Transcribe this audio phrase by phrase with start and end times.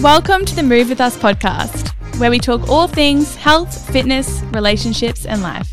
[0.00, 1.88] Welcome to the Move With Us podcast,
[2.20, 5.68] where we talk all things health, fitness, relationships, and life.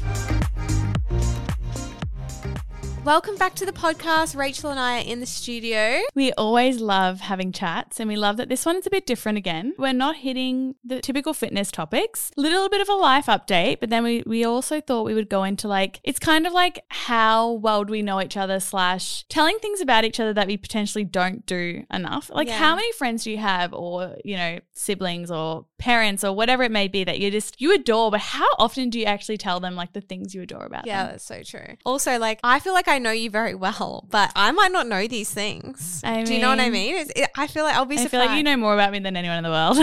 [3.05, 4.35] Welcome back to the podcast.
[4.35, 5.99] Rachel and I are in the studio.
[6.15, 9.37] We always love having chats, and we love that this one is a bit different
[9.37, 9.75] again.
[9.77, 14.03] We're not hitting the typical fitness topics, little bit of a life update, but then
[14.03, 17.83] we, we also thought we would go into like, it's kind of like how well
[17.83, 21.45] do we know each other, slash telling things about each other that we potentially don't
[21.45, 22.31] do enough.
[22.33, 22.57] Like, Yeah.
[22.57, 26.71] how many friends do you have, or, you know, siblings or parents or whatever it
[26.71, 29.75] may be that you just, you adore, but how often do you actually tell them
[29.75, 31.11] like the things you adore about Yeah, them?
[31.11, 31.75] that's so true.
[31.85, 35.07] Also, like, I feel like I know you very well, but I might not know
[35.07, 36.01] these things.
[36.03, 38.11] I Do you know what I mean- it, I feel like I'll be I surprised.
[38.11, 39.77] feel like you know more about me than anyone in the world.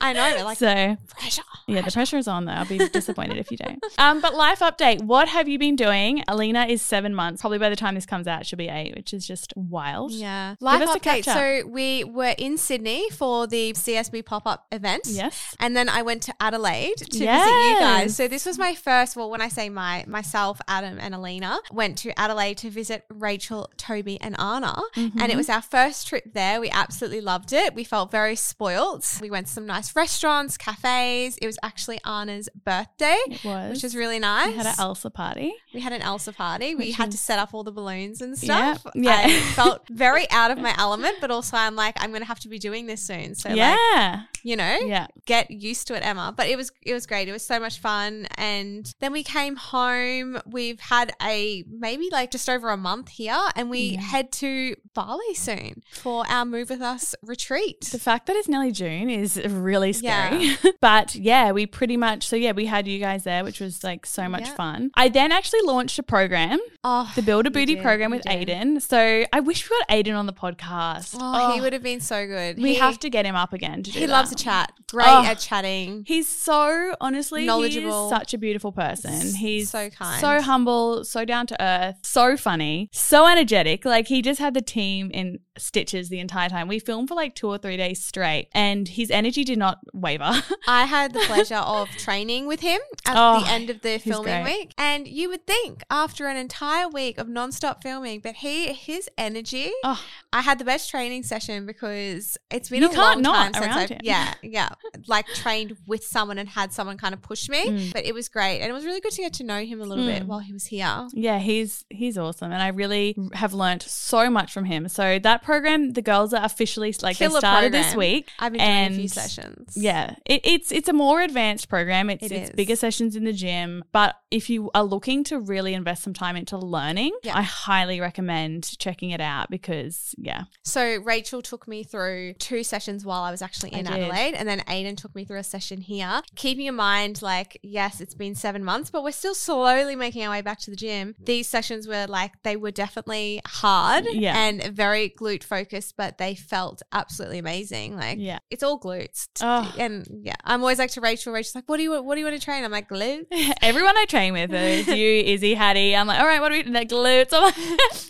[0.00, 1.42] I know, but like, so pressure.
[1.68, 2.52] yeah, the pressure is on though.
[2.52, 3.82] I'll be disappointed if you don't.
[3.98, 5.02] Um, but life update.
[5.02, 6.22] What have you been doing?
[6.28, 7.40] Alina is seven months.
[7.42, 10.12] Probably by the time this comes out, she'll be eight, which is just wild.
[10.12, 10.56] Yeah.
[10.60, 11.24] Life update.
[11.24, 15.02] So we were in Sydney for the CSB pop up event.
[15.06, 15.54] Yes.
[15.60, 18.16] And then I went to Adelaide to visit you guys.
[18.16, 21.98] So this was my first, well, when I say my myself, Adam and Alina went
[21.98, 24.80] to Adelaide to visit Rachel, Toby, and Anna.
[24.96, 25.30] And Mm-hmm.
[25.30, 26.60] it was our first trip there.
[26.60, 27.74] We absolutely loved it.
[27.74, 29.18] We felt very spoilt.
[29.20, 31.36] We went to some nice restaurants, cafes.
[31.38, 33.16] It was actually Anna's birthday.
[33.28, 33.70] It was.
[33.72, 34.48] Which was really nice.
[34.48, 35.52] We had an Elsa party.
[35.74, 36.74] We had an Elsa party.
[36.74, 38.86] We Which had to set up all the balloons and stuff.
[38.94, 39.22] yeah.
[39.24, 42.48] I felt very out of my element, but also I'm like, I'm gonna have to
[42.48, 43.34] be doing this soon.
[43.34, 44.22] So like, yeah.
[44.42, 45.06] you know, yeah.
[45.26, 46.32] get used to it, Emma.
[46.36, 47.28] But it was it was great.
[47.28, 48.26] It was so much fun.
[48.36, 50.38] And then we came home.
[50.46, 54.00] We've had a maybe like just over a month here, and we Yeah.
[54.00, 57.80] head to Bali soon for our Move with Us retreat.
[57.92, 60.44] The fact that it's nearly June is really scary.
[60.44, 60.56] Yeah.
[60.80, 64.06] but yeah, we pretty much so yeah, we had you guys there, which was like
[64.06, 64.54] so much Yeah.
[64.54, 64.90] fun.
[64.94, 68.22] I then actually launched a program, Oh, the Build a Booty did, program with.
[68.24, 68.80] Aiden.
[68.82, 71.16] So I wish we got Aiden on the podcast.
[71.20, 71.62] Oh, he oh.
[71.62, 72.56] would have been so good.
[72.58, 74.12] We He- have to get him up again to do He that.
[74.12, 74.72] loves to chat.
[74.90, 75.24] Great Oh.
[75.24, 76.04] at chatting.
[76.06, 78.10] He's so honestly Knowledgeable.
[78.10, 79.34] Such a beautiful person.
[79.34, 80.20] He's So kind.
[80.20, 83.84] so humble, so down to earth, so funny, so energetic.
[83.84, 86.66] Like he just had the team in stitches the entire time.
[86.68, 90.42] We filmed for like two or three days straight, and his energy did not waver.
[90.68, 94.44] I had the pleasure of training with him at Oh, the end of the filming
[94.44, 94.72] week.
[94.78, 99.70] And you would think after an entire week of nonstop filming, but he his energy
[99.84, 103.66] oh, I had the best training session because it's been You a long time since
[103.76, 103.98] I've him.
[104.02, 104.70] yeah yeah
[105.06, 107.68] like trained with someone and had someone kind of push me.
[107.68, 107.92] Mm.
[107.92, 109.84] But it was great and it was really good to get to know him a
[109.84, 110.26] little bit Mm.
[110.26, 111.08] while he was here.
[111.12, 114.88] yeah, he's he's awesome, and I really have learnt so much from him.
[114.88, 118.28] So that program, the girls are officially like they started this week.
[118.38, 119.76] I've been doing a few sessions.
[119.76, 122.08] Yeah, it, it's it's a more advanced program.
[122.10, 125.74] It's It it's bigger sessions in the gym, but if you are looking to really
[125.74, 127.36] invest some time into learning, Yeah.
[127.36, 133.04] I highly recommend checking it out because yeah, So Rachel took me through two sessions
[133.04, 133.86] while I was actually in.
[133.86, 136.22] Adelaide, and then Aiden took me through a session here.
[136.34, 140.30] Keeping in mind, like, yes, it's been seven months, but we're still slowly making our
[140.30, 141.14] way back to the gym.
[141.18, 144.36] These sessions were like they were definitely hard Yeah.
[144.36, 147.96] and very glute focused, but they felt absolutely amazing.
[147.96, 148.38] Like, yeah.
[148.50, 149.28] it's all glutes.
[149.40, 149.72] Oh.
[149.78, 151.32] And yeah, I'm always like to Rachel.
[151.32, 153.26] Rachel's like, "What do you what do you want to train?" I'm like, "Glutes."
[153.62, 155.94] Everyone I train with is you, Izzy, Hattie.
[155.96, 156.62] I'm like, all right, what are we?
[156.62, 157.32] Their glutes.
[157.32, 157.54] Like,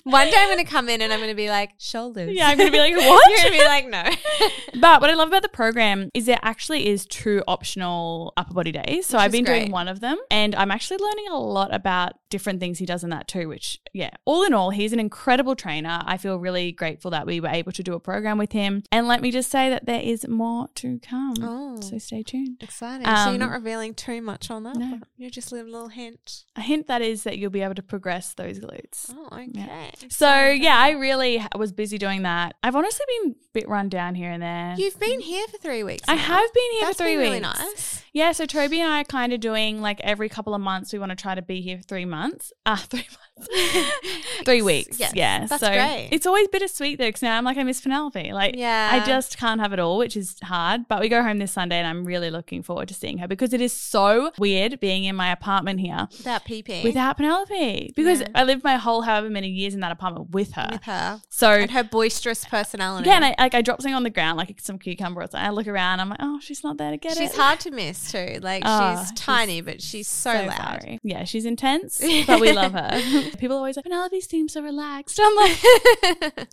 [0.05, 2.71] One day I'm gonna come in and I'm gonna be like, "Shoulders." yeah, I'm gonna
[2.71, 3.31] be like, what?
[3.31, 4.03] You're gonna be like, "No."
[4.81, 8.73] But what I love about the program is there actually is two optional upper body
[8.73, 9.07] days.
[9.07, 12.13] So Which I've been doing one of them and I'm actually learning a lot about
[12.33, 15.55] different things he does in that too, which yeah, all in all, he's an incredible
[15.55, 16.03] trainer.
[16.05, 18.83] I feel really grateful that we were able to do a program with him.
[18.91, 21.35] And let me just say that there is more to come.
[21.43, 21.81] Oh.
[21.81, 22.57] So stay tuned.
[22.63, 23.07] Exciting.
[23.07, 24.77] so you're not Um, revealing too much on that.
[24.77, 24.97] no.
[24.99, 26.45] but You're just leaving a little hint.
[26.57, 29.13] A hint that is that you'll be able to progress those glutes.
[29.15, 29.91] Oh, okay.
[30.09, 32.57] So yeah, I really was busy doing that.
[32.63, 34.75] I've honestly been a bit run down here and there.
[34.79, 36.05] You've been here for three weeks.
[36.09, 36.23] I now.
[36.23, 37.29] have been here That's for three weeks.
[37.29, 38.05] really nice.
[38.15, 40.93] Yeah, so Toby and I are kind of doing like every couple of months.
[40.93, 42.22] We want to try to be here for three months.
[42.67, 43.07] Ah, three
[43.39, 43.49] months,
[44.45, 44.99] three weeks.
[45.01, 46.09] Yes, yeah, that's so great.
[46.13, 48.33] it's always bittersweet though, because now I'm like I miss Penelope.
[48.33, 48.91] Like, Yeah.
[48.93, 50.87] I just can't have it all, which is hard.
[50.89, 53.53] But we go home this Sunday, and I'm really looking forward to seeing her because
[53.53, 56.85] it is so weird being in my apartment here Without peeping.
[56.85, 58.29] without Penelope because Yeah.
[58.35, 60.69] I lived my whole however many years in that apartment with her.
[60.71, 63.09] with her So and her boisterous personality.
[63.09, 65.41] yeah, and I like I drop something on the ground, like some cucumber or something.
[65.41, 67.19] I look around, I'm like, oh, she's not there to get it.
[67.19, 68.39] she's hard to miss too.
[68.43, 70.57] Like Oh, she's she's tiny, but she's so, loud.
[70.83, 70.99] fiery.
[71.03, 72.01] Yeah, she's intense.
[72.27, 73.01] but we love her.
[73.39, 75.19] People are always like, Penelope seems so relaxed.
[75.23, 75.59] I'm like,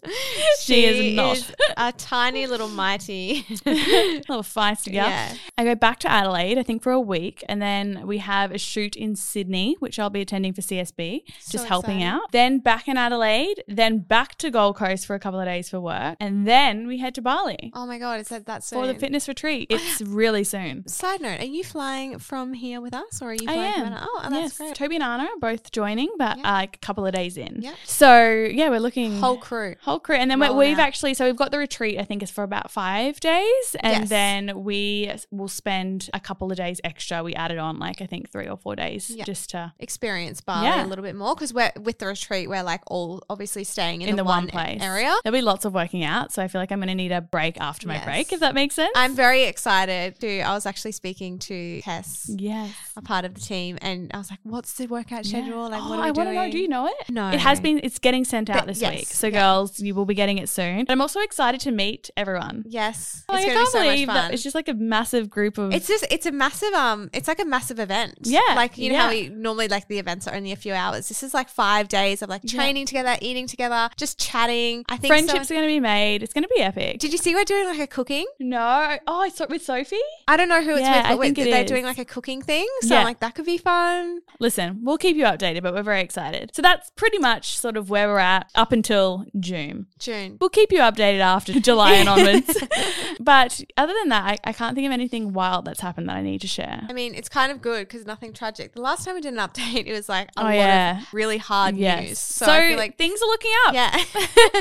[0.59, 1.51] She is not.
[1.77, 3.45] a tiny little mighty.
[3.65, 5.07] little feisty girl.
[5.09, 5.33] Yeah.
[5.57, 8.57] I go back to Adelaide, I think for a week, and then we have a
[8.57, 12.03] shoot in Sydney, which I'll be attending for CSB, So just helping exciting.
[12.03, 12.31] out.
[12.31, 15.79] Then back in Adelaide, then back to Gold Coast for a couple of days for
[15.79, 18.79] work, and then we head to Bali Oh my god, is that that soon?
[18.79, 19.67] for the fitness retreat.
[19.79, 20.87] It's really soon.
[20.87, 23.81] Side note: Are you flying from here with us, or are you I flying from
[23.83, 23.87] am.
[23.93, 24.07] Anna?
[24.07, 24.75] Oh, oh, that's yes, great.
[24.75, 26.57] Toby and Anna are both joining, but Yeah.
[26.59, 27.57] uh, a couple of days in.
[27.61, 27.73] Yeah.
[27.85, 29.75] So yeah, we're looking Whole crew.
[29.81, 30.87] whole crew, and then we we've out.
[30.87, 31.99] actually so we've got the retreat.
[31.99, 34.09] I think is for about five days, and Yes.
[34.09, 37.23] then we will spend a couple of days extra.
[37.23, 39.23] We added on like I think three or four days Yeah.
[39.25, 40.85] just to Experience Bali Yeah.
[40.85, 42.49] a little bit more because we're with the retreat.
[42.49, 45.13] We're like all obviously staying in, in, the, the one place area.
[45.23, 47.21] There'll be lots of working out, so I feel like I'm going to need a
[47.21, 48.05] break after my Yes.
[48.05, 48.91] break, if that makes sense.
[48.95, 50.41] I'm very excited to.
[50.41, 52.71] I was actually speaking to Tess, yes.
[52.99, 55.41] A part of the team, and I was like, "What's the workout Yeah.
[55.41, 55.69] schedule?
[55.69, 56.51] Like, Oh, what are we I doing?" wanna know.
[56.51, 56.93] Do you know it?
[57.09, 57.79] No, It has been.
[57.83, 59.07] It's getting sent out But this yes, week.
[59.07, 59.39] So, yeah.
[59.41, 60.79] girls, you will be getting it soon.
[60.79, 62.65] And I'm also excited to meet everyone.
[62.67, 64.33] Yes, Like, it's I can't be so believe much that fun.
[64.33, 65.73] it's just like a massive group of.
[65.73, 68.19] It's just it's a massive um it's like a massive event.
[68.23, 71.07] Yeah, Like you know how we normally like the events are only a few hours.
[71.07, 72.59] This is like five days of like Yeah.
[72.59, 74.85] training together, eating together, just chatting.
[74.89, 76.21] I think friendships are going to be made.
[76.23, 76.99] It's going to be epic.
[76.99, 78.25] Did you see we're doing like a cooking?
[78.39, 78.97] no.
[79.07, 79.95] Oh, I saw it with Sophie.
[80.27, 81.69] I don't know who it's Yeah, with, I but think we're- it they're is.
[81.71, 82.67] doing like a cooking thing.
[82.81, 82.99] So Yeah.
[82.99, 84.19] I'm like that could be fun.
[84.39, 86.51] Listen, we'll keep you updated, but we're very excited.
[86.53, 89.87] So that's pretty much sort of where we're at up until June.
[89.99, 90.37] June.
[90.39, 92.57] We'll keep you updated after July and onwards.
[93.19, 96.21] but other than that, I, I can't think of anything wild that's happened that I
[96.21, 96.85] need to share.
[96.89, 98.73] I mean, it's kind of good because nothing tragic.
[98.73, 101.01] The last time we did an update, it was like a Oh, lot yeah.
[101.01, 102.07] of really hard Yes.
[102.07, 102.19] news.
[102.19, 103.73] So, So, like things are looking up.
[103.73, 104.03] yeah.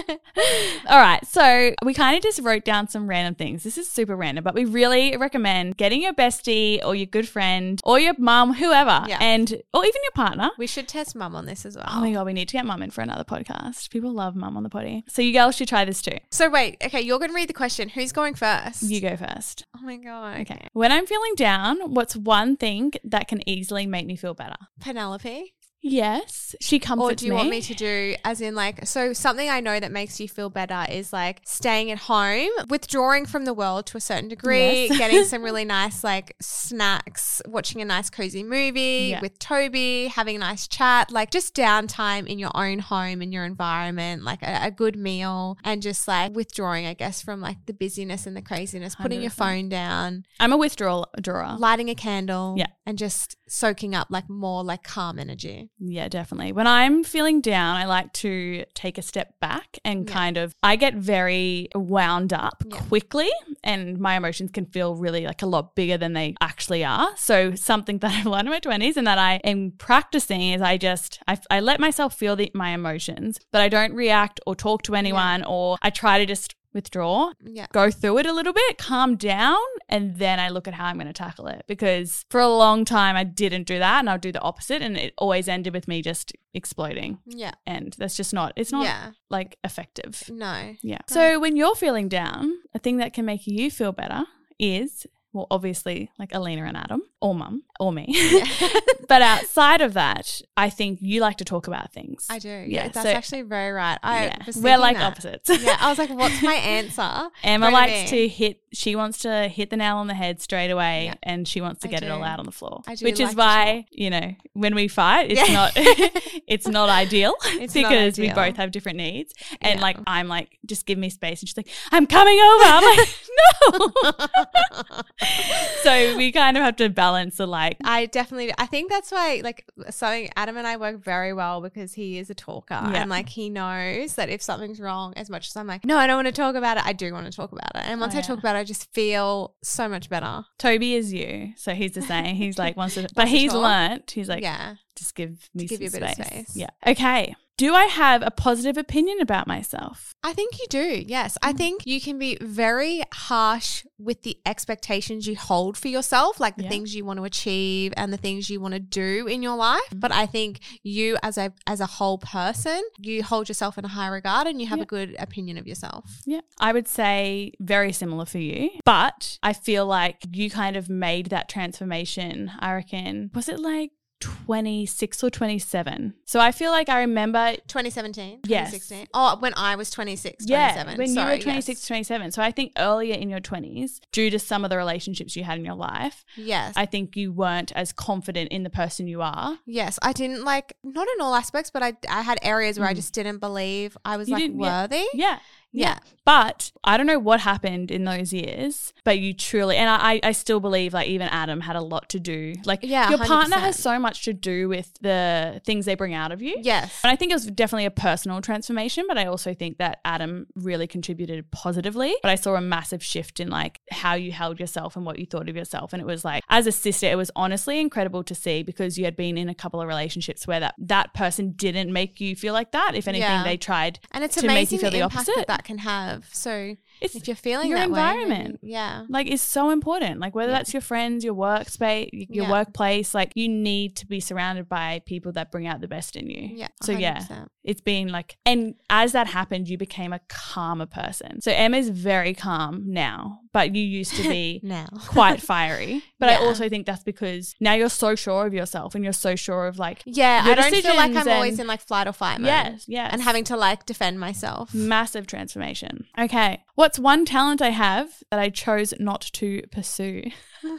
[0.88, 1.24] All right.
[1.26, 3.62] So we kind of just wrote down some random things.
[3.62, 7.80] This is super random, but we really recommend getting your bestie or your good friend
[7.84, 9.18] or your mum, whoever, Yeah.
[9.20, 10.50] and or even your partner.
[10.58, 11.86] we should test mum on this as well.
[11.88, 13.90] Oh my god, we need to get mum in for another podcast.
[13.90, 15.04] People love mum on the potty.
[15.08, 16.18] So you girls should try this too.
[16.30, 17.88] So wait, okay, you're going to read the question.
[17.88, 18.82] Who's going first?
[18.82, 19.64] You go first.
[19.76, 20.40] Oh my god.
[20.40, 20.68] Okay.
[20.72, 24.56] When I'm feeling down, what's one thing that can easily make me feel better?
[24.80, 25.54] Penelope.
[25.80, 27.12] Yes, she comforts me.
[27.12, 29.92] Or do you want me to do as in like so something I know that
[29.92, 34.00] makes you feel better is like staying at home, withdrawing from the world to a
[34.00, 34.98] certain degree, Yes.
[34.98, 39.20] getting some really nice like snacks, watching a nice cozy movie Yeah.
[39.20, 43.44] with Toby, having a nice chat, like just downtime in your own home in your
[43.44, 47.72] environment, like a, a good meal and just like withdrawing, I guess, from like the
[47.72, 49.34] busyness and the craziness, putting your 100%.
[49.34, 51.56] phone down, I'm a withdrawal drawer.
[51.58, 52.66] lighting a candle, Yeah.
[52.84, 55.70] and just soaking up like more like calm energy.
[55.80, 56.52] Yeah, definitely.
[56.52, 60.12] When I'm feeling down, I like to take a step back and Yeah.
[60.14, 62.76] kind of I get very wound up Yeah.
[62.78, 63.30] quickly
[63.62, 67.10] and my emotions can feel really like a lot bigger than they actually are.
[67.16, 70.78] So something that I've learned in my 20s and that I am practicing is I
[70.78, 74.82] just I, I let myself feel the, my emotions, but I don't react or talk
[74.82, 77.66] to anyone or I try to just withdraw Yeah.
[77.72, 79.58] go through it a little bit, calm down,
[79.88, 81.64] and then I look at how I'm going to tackle it.
[81.66, 84.80] Because for a long time, I didn't do that and I'll do the opposite.
[84.80, 87.18] And it always ended with me just exploding.
[87.26, 87.54] Yeah.
[87.66, 89.10] And that's just not, it's not yeah.
[89.28, 90.22] like effective.
[90.30, 90.76] No.
[90.82, 91.00] Yeah.
[91.08, 94.24] So when you're feeling down, a thing that can make you feel better
[94.58, 98.06] is, well, obviously like Alina and Adam or mum or me.
[99.08, 102.26] but outside of that, I think you like to talk about things.
[102.30, 102.48] I do.
[102.48, 103.98] Yeah, Yeah, that's so- actually very right.
[104.02, 104.36] I yeah.
[104.56, 105.12] We're like that.
[105.12, 105.48] opposites.
[105.62, 107.28] yeah, I was like, what's my answer?
[107.44, 108.60] Emma likes to hit.
[108.72, 111.88] She wants to hit the nail on the head straight away, and she wants to
[111.88, 112.82] I get it all out on the floor.
[112.86, 115.72] I do which like is why you know when we fight, it's not
[116.46, 119.32] it's not ideal It's not because we both have different needs.
[119.60, 122.64] And like I'm like, just give me space, and she's like, I'm coming over.
[122.64, 123.08] I'm like,
[123.38, 125.02] no.
[125.82, 127.76] so we kind of have to balance the like.
[127.84, 131.94] I definitely, I think that's why, like, something Adam and I work very well because
[131.94, 133.00] he is a talker Yeah.
[133.02, 136.06] and, like, he knows that if something's wrong, as much as I'm like, no, I
[136.06, 137.82] don't want to talk about it, I do want to talk about it.
[137.84, 140.44] And once Oh, I talk about it, I just feel so much better.
[140.58, 142.36] Toby is you, so he's the same.
[142.36, 144.10] He's like wants to, but he's learnt.
[144.10, 144.76] He's like, yeah.
[144.98, 146.26] Just give me give some you a bit of space.
[146.26, 146.56] space.
[146.56, 146.70] Yeah.
[146.86, 147.34] Okay.
[147.56, 150.14] Do I have a positive opinion about myself?
[150.22, 151.02] I think you do.
[151.08, 151.36] Yes.
[151.42, 151.56] I Mm.
[151.56, 156.62] think you can be very harsh with the expectations you hold for yourself, like the
[156.62, 156.68] Yeah.
[156.68, 159.80] things you want to achieve and the things you want to do in your life.
[159.90, 159.98] Mm.
[159.98, 163.88] But I think you as a as a whole person, you hold yourself in a
[163.88, 164.84] high regard and you have Yeah.
[164.84, 166.04] a good opinion of yourself.
[166.26, 170.88] Yeah, I would say very similar for you, but I feel like you kind of
[170.88, 172.52] made that transformation.
[172.60, 173.90] I reckon, was it like
[174.20, 176.14] 26 or 27.
[176.24, 178.70] So I feel like I remember 2017, Yes.
[178.70, 179.08] 2016.
[179.14, 181.86] Oh, when I was 26, yeah, when Sorry, you were 26 yes.
[181.86, 182.32] 27.
[182.32, 185.58] So I think earlier in your 20s, due to some of the relationships you had
[185.58, 186.74] in your life, Yes.
[186.76, 189.58] I think you weren't as confident in the person you are.
[189.66, 192.94] Yes, I didn't like not in all aspects, but I I had areas where I
[192.94, 194.30] just didn't believe I was Mm.
[194.30, 194.80] You like didn't- yeah.
[194.82, 195.04] worthy.
[195.14, 195.38] Yeah.
[195.72, 195.98] Yeah.
[196.24, 200.20] But I don't know what happened in those years, but you truly, and I, I-
[200.24, 202.52] I still believe like even Adam had a lot to do.
[202.66, 203.60] Like Yeah, your partner 100%.
[203.60, 206.56] has so much to do with the things they bring out of you.
[206.60, 207.00] Yes.
[207.02, 210.46] And I think it was definitely a personal transformation, but I also think that Adam
[210.54, 212.14] really contributed positively.
[212.20, 215.24] But I saw a massive shift in like how you held yourself and what you
[215.24, 215.94] thought of yourself.
[215.94, 219.04] And it was like, as a sister, it was honestly incredible to see because you
[219.06, 222.52] had been in a couple of relationships where that, that person didn't make you feel
[222.52, 222.92] like that.
[222.94, 223.44] If anything, Yeah.
[223.44, 225.46] they tried And it's to make you feel the the opposite.
[225.58, 226.28] That can have.
[226.32, 228.60] So It's if you're feeling your that way, environment.
[228.62, 229.04] yeah.
[229.08, 230.20] like is so important.
[230.20, 230.58] Like whether Yeah.
[230.58, 232.50] that's your friends, your workspace, your Yeah.
[232.50, 236.28] workplace, like you need to be surrounded by people that bring out the best in
[236.30, 236.50] you.
[236.54, 236.68] Yeah.
[236.82, 237.48] So yeah, 100%.
[237.64, 241.40] it's been like, and as that happened, you became a calmer person.
[241.40, 244.86] So Emma's very calm now, but you used to be Now.
[245.06, 246.02] quite fiery.
[246.20, 249.36] But I also think that's because now you're so sure of yourself and you're so
[249.36, 252.40] sure of like, Yeah, I don't feel like I'm always in like flight or fight
[252.40, 252.46] mode.
[252.48, 253.10] yes, yes.
[253.12, 254.74] And having to like defend myself.
[254.74, 256.06] massive transformation.
[256.18, 256.64] Okay.
[256.88, 260.22] What's one talent I have that I chose not to pursue?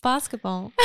[0.00, 0.72] Basketball.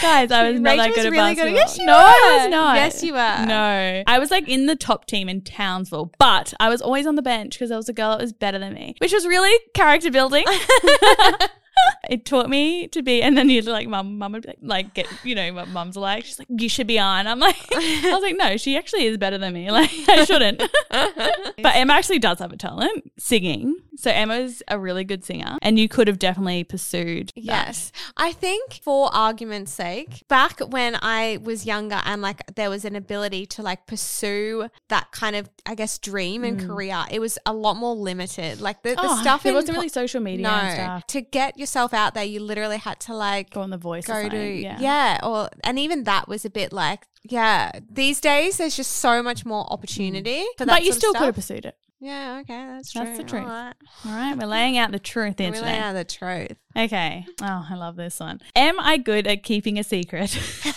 [0.00, 1.52] Guys, I was not that good at really basketball.
[1.52, 1.96] Yes, you no.
[1.96, 2.76] I was not.
[2.76, 3.46] Yes, you were.
[3.48, 7.16] No, I was like in the top team in Townsville, but I was always on
[7.16, 9.58] the bench because I was a girl that was better than me, which was really
[9.74, 10.44] character building.
[12.10, 14.94] it taught me to be, and then you'd like, mum, mum would be like, like,
[14.94, 17.26] get, you know, what mums like, she's like, you should be on.
[17.26, 19.70] I'm like, I was like, no, she actually is better than me.
[19.76, 20.62] Like, I shouldn't.
[20.90, 23.76] but Emma actually does have a talent singing.
[23.96, 27.28] So Emma's a really good singer, and you could have definitely pursued.
[27.28, 27.40] that.
[27.42, 27.92] Yes.
[28.16, 32.94] I think for argument's sake, back when I was younger and like there was an
[32.94, 37.52] ability to like pursue that kind of, I guess, dream and career, it was a
[37.54, 38.60] lot more limited.
[38.60, 39.18] Like the, the Mm.
[39.18, 41.06] Oh, stuff It wasn't po- really social media no, and stuff.
[41.08, 44.06] to get yourself out there, you literally had to like Go on the voice.
[44.06, 44.40] go to something,
[44.78, 45.18] yeah.
[45.22, 47.72] or and even that was a bit like yeah.
[47.90, 50.72] These days, there's just so much more opportunity for that.
[50.72, 50.76] Mm.
[50.76, 51.76] But you sort of still could have pursued it.
[51.98, 53.04] Yeah, okay, that's true.
[53.04, 53.42] That's the truth.
[53.44, 53.74] All right.
[54.04, 55.78] All right, we're laying out the truth here Really today.
[55.80, 56.58] are the truth.
[56.76, 57.24] Okay.
[57.40, 58.42] Oh, I love this one.
[58.54, 60.38] Am I good at keeping a secret?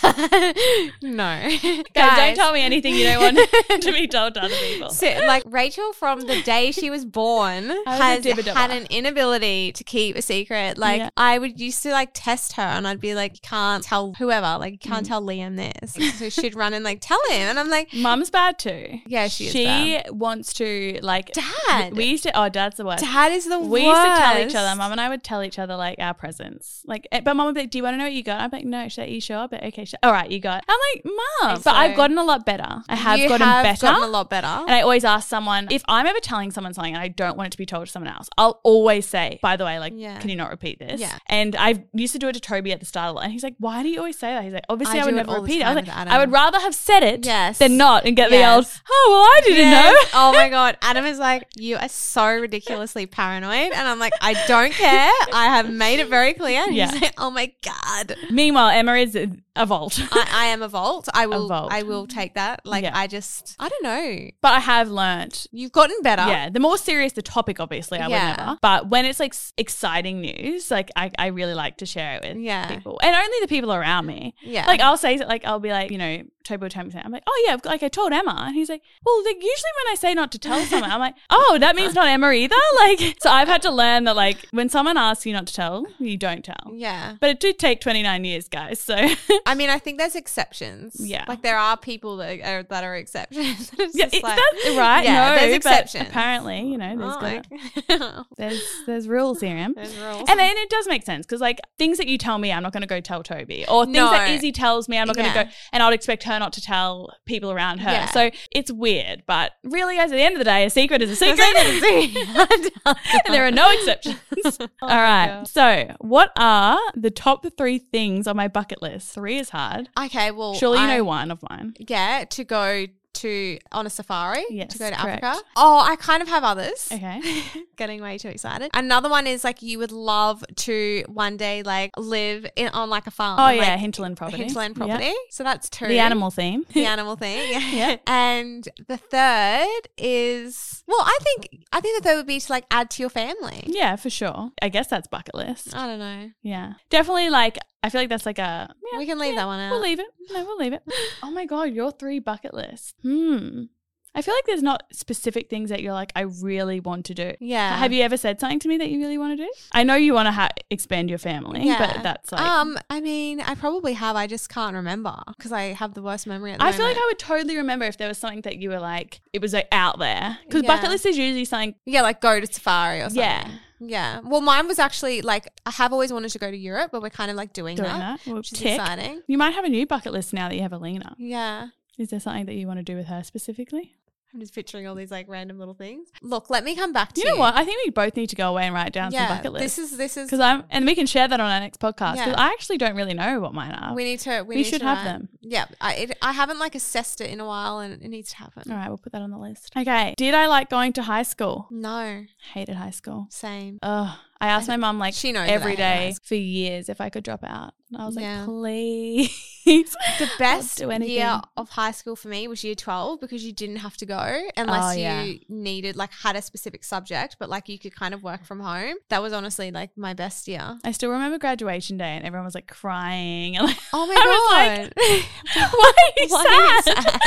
[1.02, 1.58] no,
[1.94, 3.50] Guys, don't tell me anything you don't want
[3.82, 4.88] to be told to other people.
[4.90, 10.16] So, like Rachel, from the day she was born, has had an inability to keep
[10.16, 10.78] a secret.
[10.78, 11.10] Like Yeah.
[11.18, 14.56] I would used to like test her, and I'd be like, can't tell whoever.
[14.58, 14.80] Like Mm.
[14.80, 18.30] can't tell Liam this." So she'd run and like tell him, and I'm like, Mum's
[18.30, 19.00] bad too.
[19.06, 20.10] Yeah, she is She bad.
[20.10, 22.38] wants to like "Dad, We used to.
[22.40, 23.04] Oh, dad's the worst.
[23.04, 23.70] Dad is the worst.
[23.70, 24.76] we worst." used to tell each other.
[24.76, 26.82] Mum and I would tell each other like our presents.
[26.86, 28.40] Like, eh, but mum would be like, "Do you want to know what you got?"
[28.40, 29.98] I'm like, "No." She's like, "You sure?" But okay, sure.
[30.02, 30.64] all right, you got.
[30.68, 32.82] I'm like, "Mum," but I've gotten a lot better.
[32.88, 33.86] I have you gotten have better.
[33.86, 34.46] gotten a lot better.
[34.46, 37.48] And I always ask someone if I'm ever telling someone something and I don't want
[37.48, 40.18] it to be told to someone else, I'll always say, by the way, like, Yeah.
[40.18, 41.00] can you not repeat this?
[41.00, 41.18] Yeah.
[41.26, 43.82] And I used to do it to Toby at the start, and he's like, why
[43.82, 44.44] do you always say that?
[44.44, 45.64] He's like, obviously I I, would it never all the repeat it.
[45.64, 46.12] I was time like, with Adam.
[46.12, 47.58] I would rather have said it Yes.
[47.58, 48.56] than not and get the Yes.
[48.56, 49.92] old, oh, well, I didn't Yes.
[49.94, 50.08] know.
[50.14, 54.34] oh my god, Adam is like, you are so ridiculously paranoid, and I'm like, I
[54.46, 55.10] don't care.
[55.32, 56.62] I have made it very clear.
[56.62, 56.90] And Yeah.
[56.90, 60.00] He's like, oh my god, Meanwhile, Emma is a, a vault.
[60.12, 61.08] I, I am a vault.
[61.12, 61.48] I will.
[61.48, 61.72] vault.
[61.72, 62.60] I will take that.
[62.64, 62.92] Like, Yeah.
[62.96, 64.30] I just, I don't know.
[64.40, 66.22] but I have learnt You've gotten better.
[66.26, 68.30] Yeah, the more serious the topic, obviously, I Yeah.
[68.30, 68.58] would never.
[68.62, 72.36] But when it's like exciting news, like I, I really like to share it with
[72.38, 72.66] Yeah.
[72.68, 74.34] people, and only the people around me.
[74.42, 74.66] Yeah.
[74.66, 76.39] Like I'll say, like I'll be like, you know, right.
[76.44, 77.04] Toby tell me something.
[77.04, 79.92] I'm like, oh yeah, like I told Emma, and he's like, well, like usually when
[79.92, 82.56] I say not to tell someone, I'm like, oh, that means not Emma either.
[82.80, 85.86] Like, so I've had to learn that like when someone asks you not to tell,
[85.98, 86.72] you don't tell.
[86.72, 87.16] Yeah.
[87.20, 88.80] But it did take 29 years, guys.
[88.80, 88.94] So
[89.46, 90.96] I mean, I think there's exceptions.
[90.98, 91.24] Yeah.
[91.28, 93.70] Like there are people that are that are exceptions.
[93.92, 95.04] yeah, it, like, that's right.
[95.04, 96.08] Yeah, no, there's exceptions.
[96.08, 99.74] apparently, you know, there's oh, like- there's there's rules here, Em.
[99.74, 100.28] there's rules.
[100.28, 102.72] And then it does make sense because, like, things that you tell me, I'm not
[102.72, 104.34] going to go tell Toby, or things that No.
[104.34, 105.44] Izzy tells me, I'm not going to Yeah.
[105.44, 107.90] go, and I'd expect her not to tell people around her.
[107.90, 108.06] Yeah.
[108.06, 111.10] So it's weird, but really, guys, at the end of the day, a secret is
[111.10, 111.38] a secret,
[112.86, 114.18] and there are no exceptions.
[114.82, 115.44] All right.
[115.46, 119.12] So, what are the top three things on my bucket list?
[119.14, 119.88] Three is hard.
[119.98, 121.74] okay, well, Surely you I- know one of mine.
[121.78, 122.86] Yeah, to go
[123.20, 124.44] to on a safari.
[124.50, 125.24] Yes, to go to correct.
[125.24, 125.44] Africa.
[125.56, 126.88] Oh, I kind of have others.
[126.92, 127.20] Okay.
[127.76, 128.70] Getting way too excited.
[128.74, 133.06] Another one is like you would love to one day like live in on like
[133.06, 133.38] a farm.
[133.40, 134.42] Oh yeah, like, hinterland property.
[134.44, 135.12] hinterland property.
[135.30, 135.86] So that's two.
[135.86, 136.64] The animal theme.
[136.72, 137.50] the animal theme.
[137.50, 137.60] Yeah.
[137.80, 137.96] Yeah.
[138.06, 142.64] And the third is Well, I think I think the third would be to like
[142.70, 143.64] add to your family.
[143.66, 144.50] Yeah, for sure.
[144.60, 145.74] I guess that's bucket list.
[145.74, 146.30] I don't know.
[146.42, 146.74] Yeah.
[146.90, 149.60] Definitely like I feel like that's like a yeah, we can leave yeah, that one
[149.60, 149.70] out.
[149.70, 150.06] We'll leave it.
[150.30, 150.82] No, we'll leave it.
[151.22, 152.94] Oh my god, your three bucket lists.
[153.02, 153.64] Hmm.
[154.12, 157.32] I feel like there's not specific things that you're like, I really want to do.
[157.38, 157.76] yeah.
[157.78, 159.50] Have you ever said something to me that you really want to do?
[159.72, 162.40] I know you want to ha- expand your family, but that's like.
[162.40, 162.76] um.
[162.90, 164.16] I mean, I probably have.
[164.16, 166.52] I just can't remember because I have the worst memory.
[166.52, 166.96] At the I feel like.
[166.96, 169.68] I would totally remember if there was something that you were like, it was like
[169.72, 170.38] out there.
[170.44, 170.74] Because Yeah.
[170.74, 173.20] bucket list is usually something, yeah, like go to safari or something.
[173.22, 173.48] yeah,
[173.78, 174.20] Yeah.
[174.24, 177.10] Well, mine was actually like I have always wanted to go to Europe, but we're
[177.10, 178.34] kind of like doing, doing that, that.
[178.34, 179.22] Which is exciting.
[179.28, 181.14] You might have a new bucket list now that you have Alina.
[181.16, 181.68] Yeah.
[181.96, 183.94] Is there something that you want to do with her specifically?
[184.32, 186.08] I'm just picturing all these like random little things.
[186.22, 187.54] Look, let me come back to You You know what?
[187.56, 189.76] I think we both need to go away and write down Yeah, some bucket lists.
[189.76, 192.12] this is this is because I'm, and we can share that on our next podcast.
[192.14, 192.34] Because Yeah.
[192.38, 193.92] I actually don't really know what mine are.
[193.94, 195.28] we need to we, We need should to have them.
[195.40, 198.36] Yeah, I it, I haven't like assessed it in a while, and it needs to
[198.36, 198.70] happen.
[198.70, 199.72] All right, we'll put that on the list.
[199.76, 200.14] Okay.
[200.16, 201.66] Did I like going to high school?
[201.70, 203.26] No, Hated high school.
[203.30, 203.78] same.
[203.82, 204.16] Ugh.
[204.40, 207.44] I asked my mum like She knows every day for years if I could drop
[207.44, 207.74] out.
[207.92, 208.38] And I was Yeah.
[208.40, 209.36] like, please.
[209.66, 213.94] The best year of high school for me was year 12 because you didn't have
[213.98, 215.22] to go unless Oh, yeah.
[215.22, 218.60] you needed, like, had a specific subject, but like you could kind of work from
[218.60, 218.94] home.
[219.10, 220.78] That was honestly like my best year.
[220.82, 223.58] I still remember graduation day and everyone was like crying.
[223.58, 224.92] And like, Oh my God.
[224.96, 227.02] why are you Why are you sad?
[227.04, 227.20] sad?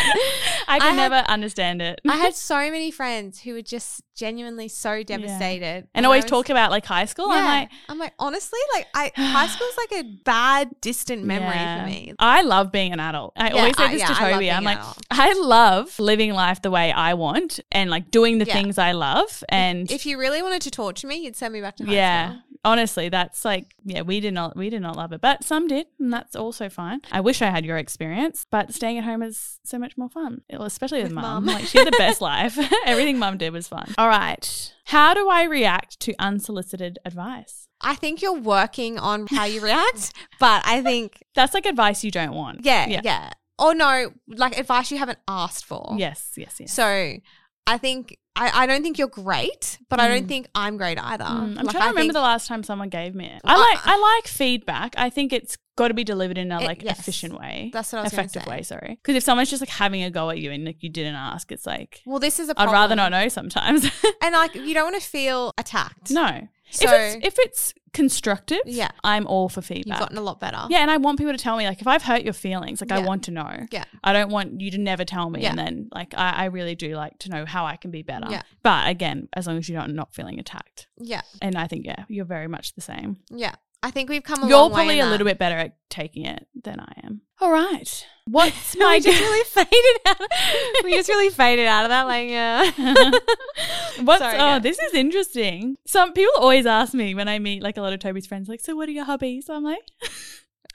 [0.67, 2.01] I could I had- never understand it.
[2.07, 5.87] I had so many friends who were just genuinely so devastated.
[5.93, 7.29] and always was- talk about like high school.
[7.29, 7.35] Yeah.
[7.39, 11.81] I'm like, I'm like, honestly, like I high school's like a bad, distant memory yeah.
[11.83, 12.13] for me.
[12.19, 13.33] I love being an adult.
[13.35, 14.51] I Yeah, always say I- this yeah, to I Toby.
[14.51, 14.97] I'm like, adult.
[15.11, 19.43] I love living life the way I want and like doing the things I love.
[19.49, 22.29] And If you really wanted to torture me, you'd send me back to high yeah,
[22.29, 22.41] school.
[22.65, 25.87] honestly, that's like, yeah, we did not, we did not love it, but some did,
[25.99, 27.01] and that's also fine.
[27.11, 30.41] I wish I had your experience, but staying at home is so much more fun,
[30.49, 31.45] especially with, With mum.
[31.45, 32.57] Like she had the best life.
[32.85, 33.93] Everything mum did was fun.
[33.97, 37.67] All right, how do I react to unsolicited advice?
[37.83, 42.11] I think you're working on how you react, but I think That's like advice you
[42.11, 42.65] don't want.
[42.65, 43.01] yeah, Yeah.
[43.03, 43.29] yeah.
[43.59, 45.95] Or no, like advice you haven't asked for.
[45.97, 46.73] Yes, yes, yes.
[46.73, 47.15] So
[47.67, 50.27] I think I, I don't think you're great, but I don't Mm.
[50.27, 51.23] think I'm great either.
[51.23, 53.41] Mm, I'm Like, trying to I remember think- the last time someone gave me it.
[53.45, 54.95] I I- like I like feedback.
[54.97, 56.99] I think it's got to be delivered in a It- like yes.
[56.99, 58.61] efficient way, That's what I was effective way.
[58.63, 61.15] Sorry, because if someone's just like having a go at you and like you didn't
[61.15, 63.89] ask, it's like Well, this is a I'd rather not know sometimes.
[64.21, 66.09] And like you don't want to feel attacked.
[66.11, 68.89] no, So if it's if it's constructive, Yeah.
[69.03, 69.85] I'm all for feedback.
[69.87, 70.65] you've gotten a lot better.
[70.69, 72.91] yeah, and I want people to tell me like if I've hurt your feelings, like
[72.91, 73.67] I want to know.
[73.71, 73.83] Yeah.
[74.03, 75.49] I don't want you to never tell me, Yeah.
[75.51, 78.27] and then like I, I really do like to know how I can be better.
[78.29, 78.41] Yeah.
[78.63, 81.21] But again, as long as you're not not feeling attacked, Yeah.
[81.41, 83.17] and I think yeah, you're very much the same.
[83.29, 83.55] Yeah.
[83.83, 86.25] I think we've come a You're long way probably a little bit better at taking
[86.25, 87.21] it than I am.
[87.41, 88.07] All right.
[88.25, 90.17] What's my we just really faded out.
[90.85, 92.03] We just really faded out of that.
[92.03, 92.71] Like, yeah.
[94.03, 94.59] What's Sorry, oh, go.
[94.59, 95.75] this is interesting.
[95.85, 98.61] Some people always ask me when I meet like a lot of Toby's friends, like,
[98.61, 99.49] so what are your hobbies?
[99.49, 99.83] I'm like,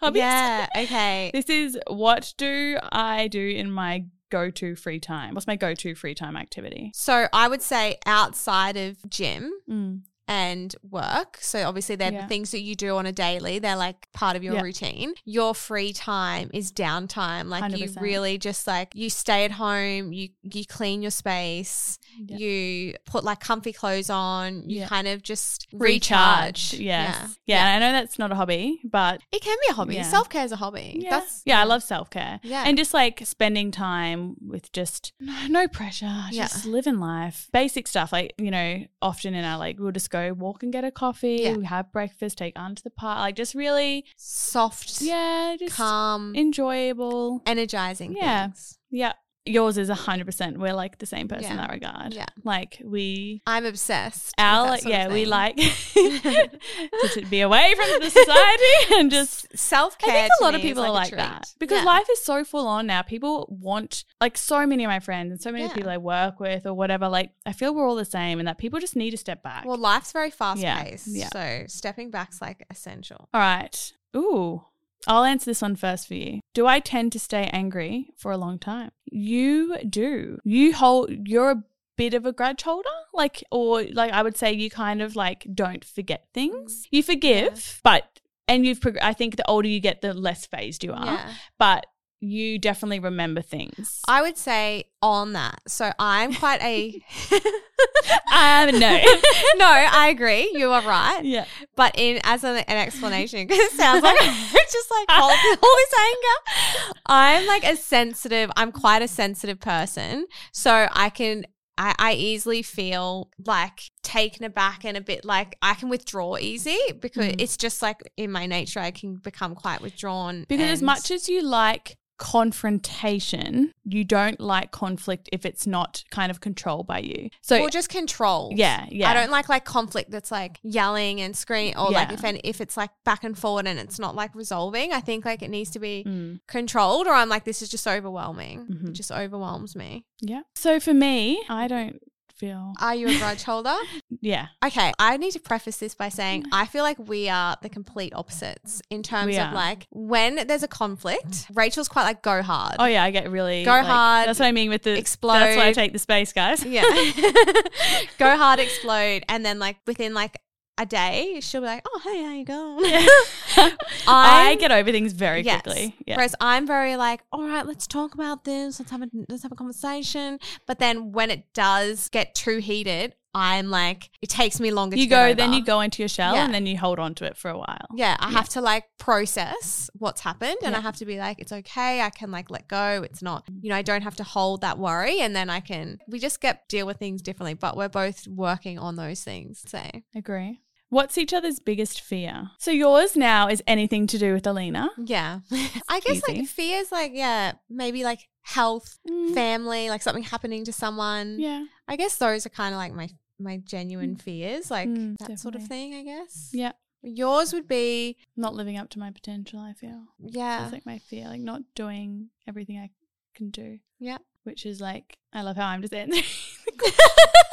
[0.01, 0.21] hobbies.
[0.21, 0.67] Yeah.
[0.77, 1.31] Okay.
[1.33, 5.35] This is what do I do in my go-to free time?
[5.35, 6.91] What's my go-to free time activity?
[6.95, 10.03] So I would say outside of gym Mm.
[10.29, 11.39] And work.
[11.41, 12.23] So obviously they're Yeah.
[12.23, 13.59] the things that you do on a daily.
[13.59, 14.63] They're like part of your Yeah.
[14.63, 15.15] routine.
[15.25, 17.49] Your free time is downtime.
[17.49, 18.01] Like you 100%.
[18.03, 22.37] really just like you stay at home, you you clean your space, Yeah.
[22.37, 24.89] you put like comfy clothes on, you Yeah.
[24.89, 26.73] kind of just Recharge.
[26.73, 26.75] recharge.
[26.81, 27.39] Yes.
[27.47, 27.67] Yeah.
[27.75, 29.95] And I know that's not a hobby, but It can be a hobby.
[29.97, 30.03] Yeah.
[30.03, 30.99] Self care is a hobby.
[31.01, 31.11] yeah.
[31.11, 32.41] That's yeah, I love self care.
[32.43, 32.65] Yeah.
[32.67, 36.49] And just like spending time with just no, no pressure, Yeah.
[36.49, 37.49] just living life.
[37.53, 38.13] Basic stuff.
[38.13, 41.41] Like, you know, often in our like, we'll just go walk and get a coffee,
[41.43, 41.57] Yeah.
[41.69, 43.19] have breakfast, take Aunt to the park.
[43.19, 47.43] Like, just really, soft, yeah, just calm, enjoyable.
[47.47, 48.15] energizing.
[48.17, 48.47] Yeah.
[48.47, 48.79] things.
[48.91, 49.13] Yeah.
[49.49, 50.59] Yours is 100%.
[50.59, 52.15] We're like the same person in that regard.
[52.15, 52.27] Yeah.
[52.45, 53.43] Like, we.
[53.47, 54.35] I'm obsessed.
[54.39, 59.11] Our, that like, sort of yeah, we like to, be away from the society and
[59.11, 60.11] just self care.
[60.11, 61.85] I think a lot of people are like that because Yeah.
[61.85, 63.03] life is so full on now.
[63.03, 65.73] People want like so many of my friends and so many Yeah.
[65.75, 67.09] people I work with or whatever.
[67.09, 69.65] Like I feel we're all the same, and that people just need to step back.
[69.65, 71.09] Well, life's very fast Yeah, paced.
[71.09, 71.29] yeah.
[71.33, 73.29] So stepping back's like essential.
[73.35, 73.93] all right.
[74.17, 74.63] Ooh,
[75.07, 76.41] I'll answer this one first for you.
[76.59, 78.91] Do I tend to stay angry for a long time?
[79.05, 80.41] You do.
[80.43, 81.09] You hold.
[81.29, 81.63] You're a
[81.97, 85.47] bit of a grudge holder, like, or like I would say you kind of like
[85.55, 86.83] don't forget things.
[86.83, 86.89] Mm.
[86.91, 88.19] You forgive, but
[88.49, 88.81] and you've.
[88.81, 91.07] prog- I think the older you get, the less fazed you are.
[91.07, 91.33] Yeah.
[91.61, 91.87] But
[92.21, 94.01] you definitely remember things.
[94.09, 95.61] I would say on that.
[95.69, 97.01] So I'm quite a
[98.33, 98.99] Um, no.
[99.57, 100.51] no, I agree.
[100.55, 101.21] You are right.
[101.25, 101.45] yeah.
[101.77, 105.77] But in as an, an explanation, because it sounds like it's just like hold all
[105.77, 106.95] this anger.
[107.07, 108.51] I'm like a sensitive.
[108.57, 111.45] I'm quite a sensitive person, so I can
[111.77, 116.79] I, I easily feel like taken aback and a bit like I can withdraw easy
[117.01, 117.41] because Mm.
[117.41, 120.45] it's just like in my nature I can become quite withdrawn.
[120.49, 126.31] Because as much as you like confrontation, you don't like conflict if it's not kind
[126.31, 127.31] of controlled by you.
[127.41, 128.53] So or just control.
[128.55, 129.11] yeah, yeah.
[129.11, 132.61] I don't like like conflict that's like yelling and screaming or like if and if
[132.61, 134.93] it's like back and forward and it's not like resolving.
[134.93, 137.87] I think like it needs to be Mm, controlled or I'm like this is just
[137.87, 138.67] overwhelming.
[138.67, 138.89] Mhm.
[138.91, 140.05] It just overwhelms me.
[140.21, 140.43] yeah.
[140.55, 142.01] So for me, I don't
[142.39, 143.75] feel Are you a grudge holder?
[144.21, 144.47] yeah.
[144.65, 148.13] Okay, I need to preface this by saying I feel like we are the complete
[148.15, 152.77] opposites in terms of like when there's a conflict, Rachel's quite like go hard.
[152.79, 155.35] Oh yeah, I get really Go like- hard, That's what I mean with the explode.
[155.41, 156.65] That's why I take the space, guys.
[156.65, 156.83] Yeah.
[158.19, 160.37] go hard, explode, and then like within like
[160.79, 163.09] a day, she'll be like, "Oh, hey, how you going?"
[164.07, 165.63] I get over things very Yes.
[165.63, 165.95] quickly.
[166.07, 166.17] Yeah.
[166.17, 168.79] Whereas I'm very like, all right, let's talk about this.
[168.79, 170.39] Let's have a let's have a conversation.
[170.67, 174.97] But then when it does get too heated, I'm like, it takes me longer.
[174.97, 176.45] you to go, then you go into your shell, Yeah.
[176.45, 177.87] and then you hold on to it for a while.
[177.95, 178.39] Yeah, I Yeah.
[178.39, 182.01] have to like process what's happened and I have to be like, it's okay.
[182.01, 183.03] I can like let go.
[183.05, 185.21] It's not, you know, I don't have to hold that worry.
[185.21, 188.79] And then I can, we just get deal with things differently, but we're both working
[188.79, 189.63] on those things.
[189.67, 189.81] So,
[190.17, 190.61] Agree.
[190.91, 192.51] What's each other's biggest fear?
[192.59, 194.89] So yours now is anything to do with Alina.
[194.99, 195.41] yeah.
[195.89, 196.39] I guess Easy.
[196.41, 201.39] like fears, like, yeah, maybe like health, Mm, family, like something happening to someone.
[201.39, 201.67] yeah.
[201.87, 205.55] I guess those are kind of like my, my genuine fears, like Mm, that sort
[205.55, 206.51] of thing, I guess.
[206.55, 206.73] Yeah.
[207.03, 210.05] Yours would be, Not living up to my potential, I feel.
[210.19, 210.61] yeah.
[210.61, 212.91] That's like my fear, like not doing everything I
[213.35, 213.79] can do.
[214.01, 214.19] Yeah.
[214.45, 216.25] Which is like, I love how I'm just answering.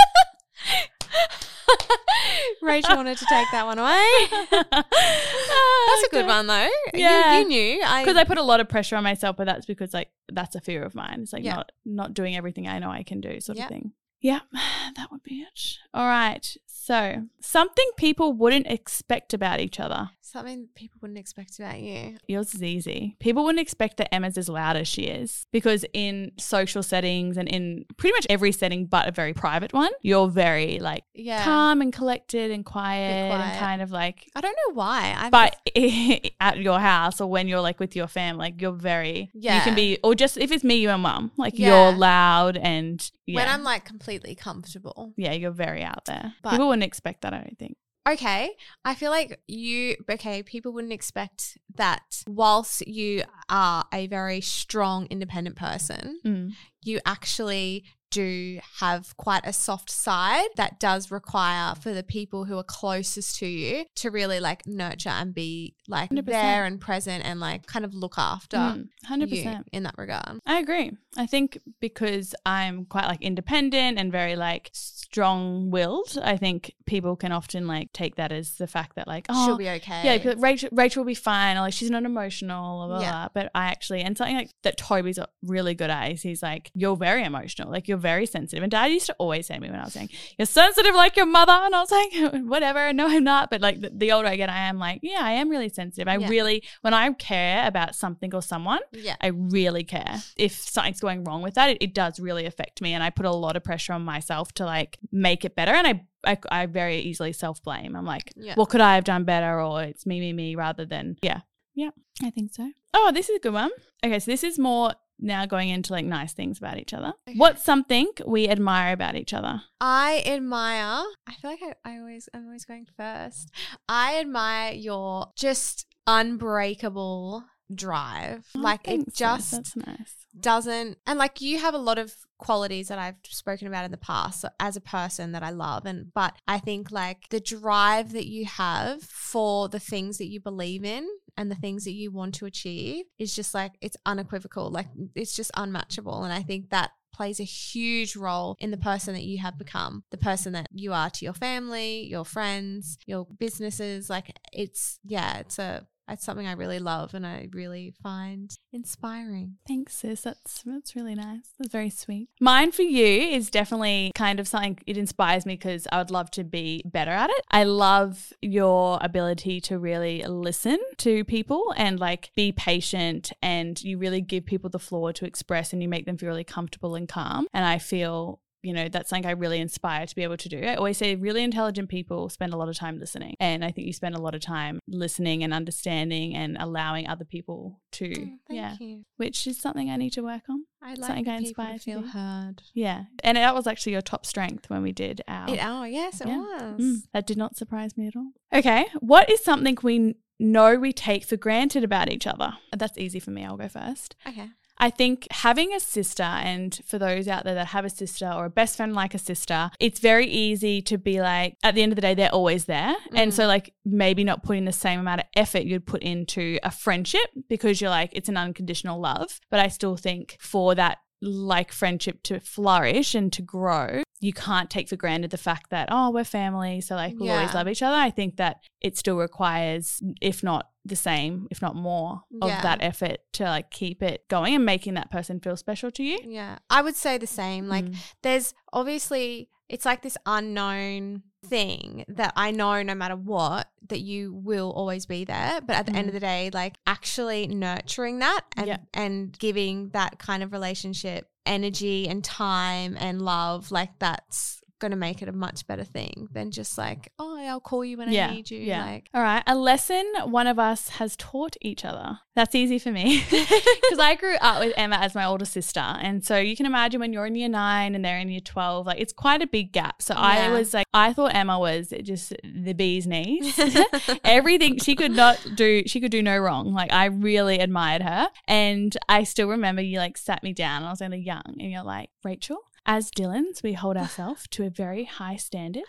[2.65, 4.07] Rachel wanted to take that one away.
[4.71, 6.69] That's a good one though.
[6.93, 7.39] Yeah.
[7.39, 7.83] You, you knew.
[7.85, 10.55] I Because I put a lot of pressure on myself, but that's because like that's
[10.55, 11.21] a fear of mine.
[11.21, 11.55] It's like Yeah.
[11.55, 13.65] not not doing everything I know I can do, sort Yeah.
[13.65, 13.91] of thing.
[14.21, 14.39] Yeah,
[14.95, 15.77] that would be it.
[15.93, 16.45] All right.
[16.65, 20.11] So something people wouldn't expect about each other.
[20.25, 22.17] Something people wouldn't expect about you.
[22.27, 23.15] Yours is easy.
[23.19, 27.47] People wouldn't expect that Emma's as loud as she is because in social settings and
[27.47, 31.43] in pretty much every setting but a very private one, you're very like Yeah.
[31.43, 33.41] calm and collected and quiet, quiet.
[33.51, 35.15] and kind of like I don't know why.
[35.17, 35.55] I but
[36.39, 39.57] at your house or when you're like with your family, like you're very yeah.
[39.57, 41.89] you can be or just if it's me, you and mum, like Yeah.
[41.89, 43.35] you're loud and yeah.
[43.35, 45.13] when I'm like completely comfortable.
[45.17, 46.33] yeah, you're very out there.
[46.41, 47.77] But- People wouldn't expect that, I don't think.
[48.07, 48.51] Okay.
[48.83, 55.07] I feel like you okay, people wouldn't expect that whilst you are a very strong
[55.09, 56.53] independent person, Mm.
[56.83, 62.57] you actually do have quite a soft side that does require for the people who
[62.57, 66.25] are closest to you to really like nurture and be like 100%.
[66.25, 69.29] there and present and like kind of look after Mm, 100%.
[69.57, 70.39] you in that regard.
[70.45, 70.91] I agree.
[71.17, 77.15] I think because I'm quite like independent and very like strong willed, I think people
[77.15, 80.01] can often like take that as the fact that like, oh, She'll be okay.
[80.03, 83.11] Yeah, because Rachel, Rachel will be fine, or like she's not emotional, blah, blah, Yeah.
[83.11, 83.27] blah.
[83.33, 86.97] But I actually, and something like that Toby's really good at is he's like, you're
[86.97, 88.63] very emotional, like you're very sensitive.
[88.63, 91.15] And dad used to always say to me when I was saying, you're sensitive like
[91.15, 91.53] your mother.
[91.53, 93.49] And I was like, whatever, no, I'm not.
[93.49, 96.07] But like the, the older I get, I am like, yeah, I am really sensitive.
[96.07, 96.27] I Yeah.
[96.29, 99.15] really, when I care about something or someone, yeah.
[99.21, 100.21] I really care.
[100.35, 102.93] If something's going wrong with that, it, it does really affect me.
[102.93, 105.71] And I put a lot of pressure on myself to like make it better.
[105.71, 105.93] And I,
[106.31, 107.95] I, I very easily self blame.
[107.95, 108.55] I'm like, Yeah.
[108.55, 109.61] what could I have done better?
[109.61, 111.41] Or it's me, me, me rather than, yeah.
[111.77, 111.89] Yeah,
[112.23, 112.71] I think so.
[112.93, 113.71] Oh, this is a good one.
[114.03, 117.13] Okay, so this is more now going into like nice things about each other.
[117.27, 117.37] Okay.
[117.37, 119.61] What's something we admire about each other?
[119.81, 121.03] I admire.
[121.27, 123.51] I feel like I, I always I'm always going first.
[123.89, 128.45] I admire your just unbreakable drive.
[128.53, 130.15] Like it just That's nice.
[130.39, 133.97] doesn't and like you have a lot of qualities that I've spoken about in the
[133.97, 138.27] past as a person that I love and but I think like the drive that
[138.27, 142.35] you have for the things that you believe in and the things that you want
[142.35, 146.91] to achieve is just like it's unequivocal like it's just unmatchable and I think that
[147.13, 150.91] plays a huge role in the person that you have become the person that you
[150.91, 156.47] are to your family your friends your businesses like it's yeah it's a it's something
[156.47, 159.57] I really love and I really find inspiring.
[159.67, 160.21] Thanks, sis.
[160.21, 161.49] That's that's really nice.
[161.57, 162.29] That's very sweet.
[162.39, 164.79] Mine for you is definitely kind of something.
[164.85, 167.43] It inspires me because I would love to be better at it.
[167.49, 173.97] I love your ability to really listen to people and like be patient, and you
[173.97, 177.07] really give people the floor to express, and you make them feel really comfortable and
[177.07, 177.47] calm.
[177.53, 180.59] And I feel you know, that's something I really inspire to be able to do.
[180.61, 183.35] I always say really intelligent people spend a lot of time listening.
[183.39, 187.25] And I think you spend a lot of time listening and understanding and allowing other
[187.25, 189.05] people to, Oh, thank yeah, you.
[189.17, 190.65] which is something I need to work on.
[190.81, 192.61] I like Something I inspire to feel heard.
[192.73, 193.03] Yeah.
[193.23, 195.49] And that was actually your top strength when we did our.
[195.49, 196.39] It, oh yes, it Yeah.
[196.39, 196.81] was.
[196.81, 198.31] Mm, that did not surprise me at all.
[198.53, 198.85] Okay.
[198.99, 202.53] What is something we know we take for granted about each other?
[202.75, 203.45] That's easy for me.
[203.45, 204.15] I'll go first.
[204.27, 204.49] Okay.
[204.77, 208.45] I think having a sister, and for those out there that have a sister or
[208.45, 211.91] a best friend like a sister, it's very easy to be like, at the end
[211.91, 212.95] of the day, they're always there.
[213.13, 213.47] And so, mm.
[213.47, 217.79] like, maybe not putting the same amount of effort you'd put into a friendship because
[217.79, 219.39] you're like, it's an unconditional love.
[219.49, 224.69] But I still think for that, like, friendship to flourish and to grow, you can't
[224.69, 226.81] take for granted the fact that, oh, we're family.
[226.81, 227.95] So, like, we'll always love each other.
[227.95, 232.61] I think that it still requires, if not the same, if not more, of Yeah.
[232.61, 236.19] that effort to like keep it going and making that person feel special to you.
[236.23, 237.67] Yeah, I would say the same.
[237.67, 237.95] Like, Mm.
[238.21, 244.33] there's obviously it's like this unknown thing that I know no matter what that you
[244.33, 245.61] will always be there.
[245.61, 246.13] But at the end of mm-hmm.
[246.15, 248.77] the day, like actually nurturing that and Yeah.
[248.93, 255.21] and giving that kind of relationship energy and time and love, like that's gonna make
[255.21, 258.33] it a much better thing than just like, oh, I'll call you when yeah, I
[258.33, 258.59] need you.
[258.59, 258.85] Yeah.
[258.85, 259.43] Like All right.
[259.47, 262.19] A lesson one of us has taught each other.
[262.35, 265.79] That's easy for me because I grew up with Emma as my older sister.
[265.79, 268.87] And so you can imagine when you're in year nine and they're in year 12,
[268.87, 270.01] like it's quite a big gap.
[270.01, 273.59] So I was like, I thought Emma was just the bee's knees.
[274.23, 276.73] Everything she could not do, she could do no wrong.
[276.73, 278.29] Like I really admired her.
[278.47, 281.83] And I still remember you like sat me down I was only young and you're
[281.83, 285.83] like, Rachel, as Dillons, we hold ourselves to a very high standard.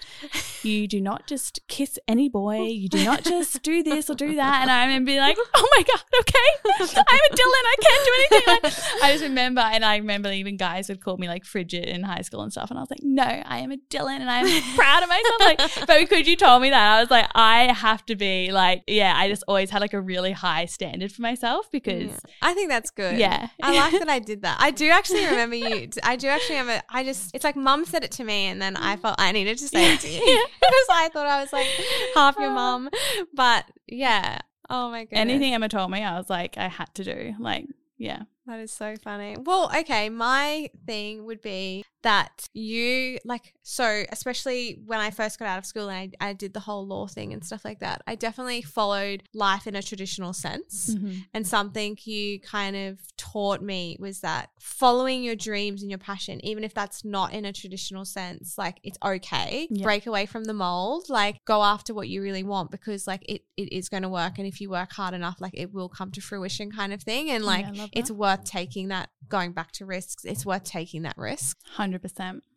[0.62, 2.62] You do not just kiss any boy.
[2.62, 4.62] You do not just do this or do that.
[4.62, 6.94] And I remember being like, oh my God, okay.
[6.96, 7.64] I'm a Dillon.
[7.66, 8.46] I can't do anything.
[8.64, 12.02] Like, I just remember, and I remember even guys would call me like frigid in
[12.02, 12.70] high school and stuff.
[12.70, 15.40] And I was like, no, I am a Dillon and I'm proud of myself.
[15.40, 18.82] Like, but because you told me that, I was like, I have to be like,
[18.86, 22.18] yeah, I just always had like a really high standard for myself because, Yeah.
[22.42, 23.18] I think that's good.
[23.18, 23.48] yeah.
[23.62, 24.56] I like that I did that.
[24.60, 25.88] I do actually remember you.
[26.02, 26.82] I do actually remember.
[26.90, 29.58] I just, it's like mum said it to me, and then I felt I needed
[29.58, 30.20] to say it to you
[30.60, 31.66] because I thought I was like
[32.14, 32.54] half your ah.
[32.54, 32.90] mum.
[33.34, 34.38] But yeah.
[34.68, 35.20] Oh my goodness.
[35.20, 37.34] Anything Emma told me, I was like, I had to do.
[37.38, 37.66] Like,
[37.98, 38.22] yeah.
[38.46, 39.36] That is so funny.
[39.38, 45.48] Well, okay, my thing would be that you like so especially when I first got
[45.48, 48.00] out of school and I, I did the whole law thing and stuff like that.
[48.06, 50.94] I definitely followed life in a traditional sense.
[50.94, 51.24] Mhm.
[51.34, 56.38] And something you kind of taught me was that following your dreams and your passion,
[56.44, 59.66] even if that's not in a traditional sense, like it's okay.
[59.68, 59.82] Yeah.
[59.82, 63.42] Break away from the mold, like go after what you really want because like it,
[63.56, 64.38] it is going to work.
[64.38, 67.30] And if you work hard enough, like it will come to fruition kind of thing.
[67.30, 71.18] And like Yeah, it's worth taking that, going back to risks, it's worth taking that
[71.18, 71.58] risk.
[71.76, 71.95] 100%.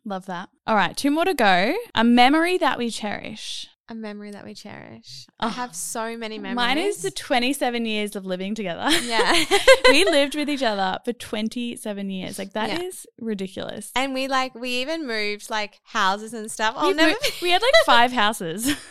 [0.04, 0.48] Love that.
[0.66, 1.76] All right, two more to go.
[1.94, 3.68] A memory that we cherish.
[3.90, 5.26] A memory that we cherish.
[5.40, 6.54] Oh, I ah, have so many memories.
[6.54, 8.86] Mine is the 27 years of living together.
[9.02, 9.44] yeah.
[9.88, 12.38] we lived with each other for 27 years.
[12.38, 13.24] Like, that is Yeah.
[13.26, 13.90] ridiculous.
[13.96, 16.74] And we like we even moved like houses and stuff.
[16.76, 17.18] I'll We've never.
[17.42, 18.70] we had like five houses.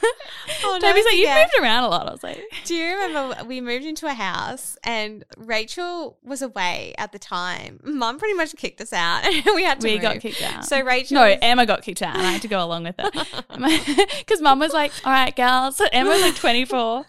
[0.63, 2.07] Oh, I'll Toby's like, you moved around a lot.
[2.07, 6.93] I was like, Do you remember we moved into a house and Rachel was away
[6.97, 7.79] at the time?
[7.83, 10.01] Mum pretty much kicked us out and we had to we move.
[10.01, 10.65] got kicked out.
[10.65, 12.95] So Rachel no, was- Emma got kicked out and I had to go along with
[12.97, 14.17] it.
[14.19, 15.81] Because mum was like, all right, girls.
[15.91, 17.05] Emma was like 24.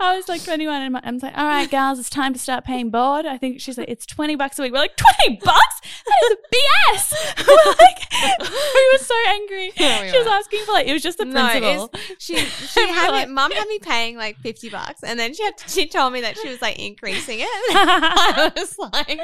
[0.00, 0.82] I was like 21.
[0.82, 3.26] And I was like, all right, girls, it's time to start paying board.
[3.26, 4.72] I think she's like, it's 20 bucks a week.
[4.72, 5.80] We're like, 20 bucks?
[6.06, 7.46] That is BS.
[7.48, 8.40] we're like,
[8.74, 9.72] we were so angry.
[9.76, 11.90] Yeah, we she was asking for like, it was just the no, principle.
[11.92, 15.42] it's, she she had like- mum had me paying like fifty bucks, and then she
[15.42, 17.48] had to, she told me that she was like increasing it.
[17.48, 19.20] I was like,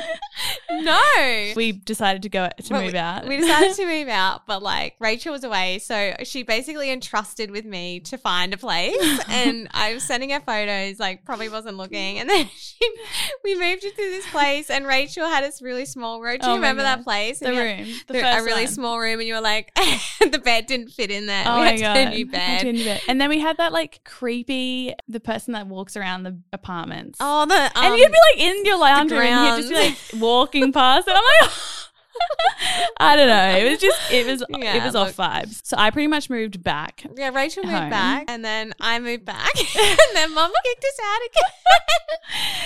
[0.70, 1.53] no.
[1.57, 3.27] we decided to go to But move we, out.
[3.27, 7.64] We decided to move out, but like Rachel was away, so she basically entrusted with
[7.64, 8.96] me to find a place.
[9.29, 12.18] and I was sending her photos, like probably wasn't looking.
[12.20, 12.88] And then she,
[13.42, 16.38] we moved into this place, and Rachel had this really small room.
[16.40, 17.40] Do you Oh remember that place?
[17.40, 17.94] the And you had room.
[18.07, 18.72] The a really one.
[18.72, 19.74] small room, and you were like,
[20.20, 21.44] the bed didn't fit in there.
[21.46, 21.96] Oh we my had god!
[21.96, 22.62] a new bed.
[22.64, 23.00] new bed.
[23.09, 27.18] And then we had that like creepy the person that walks around the apartments.
[27.20, 30.18] Oh, the um, and you'd be like in your lounge room and he'd just be
[30.18, 31.50] like walking past and I'm like
[33.00, 33.57] I don't know.
[33.57, 35.09] It was just it was it was look.
[35.09, 35.61] off vibes.
[35.64, 37.05] So I pretty much moved back.
[37.16, 37.90] yeah, Rachel moved home.
[37.90, 42.20] back, and then I moved back, and then Mama kicked us out again.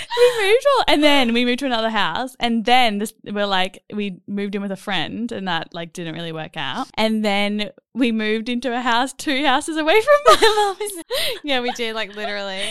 [0.41, 3.83] we moved all, and then we moved to another house and then this we're like
[3.93, 6.89] we moved in with a friend and that like didn't really work out.
[6.95, 11.05] And then we moved into a house two houses away from my mum's.
[11.45, 12.63] yeah, we did, like literally.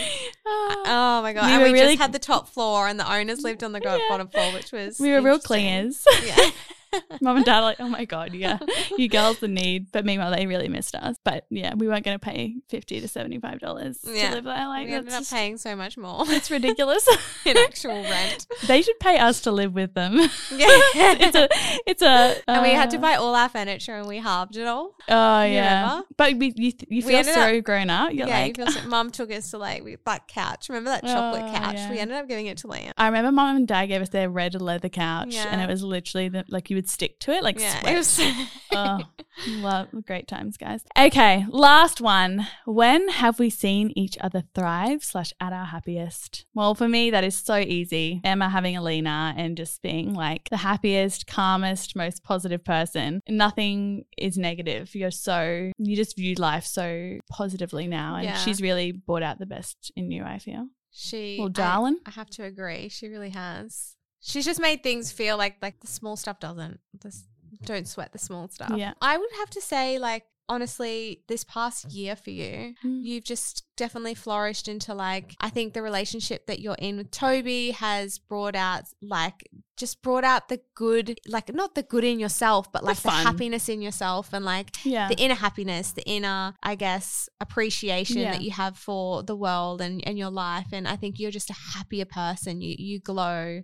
[0.46, 0.74] Ah.
[0.86, 1.14] Oh.
[1.16, 1.46] Oh my god!
[1.46, 3.80] We and we really- just had the top floor, and the owners lived on the
[3.82, 3.98] Yeah.
[4.08, 6.02] bottom floor, which was we were real clingers.
[6.26, 6.93] Yeah.
[7.20, 8.58] Mom and dad are like, oh my God, yeah,
[8.96, 9.90] you girls in need.
[9.92, 11.16] But meanwhile, they really missed us.
[11.24, 14.28] But yeah, we weren't going to pay 50 to $75 Yeah.
[14.28, 14.68] to live there.
[14.68, 17.06] Like, we ended up just, paying so much more it's ridiculous.
[17.44, 18.46] in actual rent.
[18.66, 20.16] they should pay us to live with them.
[20.16, 20.66] Yeah.
[20.94, 21.48] it's a,
[21.86, 24.66] it's a, and we had to uh, buy all our furniture and we halved it
[24.66, 24.94] all.
[25.08, 26.06] Oh yeah, remember?
[26.16, 28.12] but we, you, th- you feel so grown up.
[28.12, 30.68] You're yeah, like, you feel so, mum took us to like we, that couch.
[30.68, 31.74] Remember that chocolate Oh, couch?
[31.74, 31.90] yeah.
[31.90, 32.92] We ended up giving it to Liam.
[32.96, 36.28] I remember mom and dad gave us their red leather couch, and it was literally
[36.28, 37.92] the, like you would stick to it, like Yeah, sweat.
[37.92, 38.20] it was.
[38.72, 39.00] oh,
[39.48, 40.82] love great times, guys.
[40.98, 42.46] Okay, last one.
[42.66, 46.46] When have we seen each other thrive slash at our happiest?
[46.54, 48.20] Well, for me, that is so easy.
[48.24, 53.20] Emma having Alina and just being like the happiest, calmest, most positive person.
[53.28, 54.94] Nothing is negative.
[54.94, 58.36] You're so you just view life so positively now, and Yeah.
[58.38, 60.24] she's really brought out the best in you.
[60.24, 60.68] I feel.
[60.96, 61.98] She, Well, I- darling.
[62.06, 62.88] I, have to agree.
[62.88, 63.96] She really has.
[64.26, 66.80] She's just made things feel like like the small stuff doesn't.
[67.02, 67.24] This
[67.64, 68.72] don't sweat the small stuff.
[68.76, 68.94] Yeah.
[69.00, 73.00] I would have to say like honestly, this past year for you, Mm.
[73.02, 77.70] you've just definitely flourished into like I think the relationship that you're in with Toby
[77.72, 82.70] has brought out like just brought out the good like not the good in yourself
[82.70, 83.24] but like the, fun.
[83.26, 85.08] happiness in yourself and like Yeah.
[85.08, 88.32] the inner happiness, the inner, I guess, appreciation Yeah.
[88.32, 90.68] that you have for the world and, and your life.
[90.72, 92.60] And I think you're just a happier person.
[92.60, 93.62] You you glow.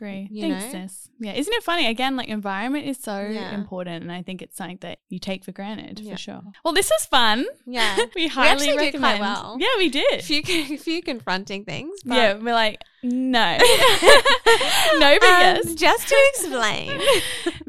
[0.00, 0.28] I agree.
[0.30, 0.82] you Thanks, know?
[0.86, 1.08] sis.
[1.18, 1.86] Yeah, isn't it funny?
[1.86, 3.54] Again, like environment is so Yeah.
[3.54, 6.12] important, and I think it's something that you take for granted Yeah.
[6.12, 6.42] for sure.
[6.64, 7.46] Well, this is fun.
[7.66, 7.96] Yeah.
[8.14, 9.20] we highly quite recommend.
[9.20, 9.56] well.
[9.60, 10.22] Yeah, we a did.
[10.24, 11.98] few a few confronting things.
[12.04, 13.56] But, yeah, we're like no,
[14.98, 15.74] no, but Um, yes.
[15.74, 17.00] Just to explain.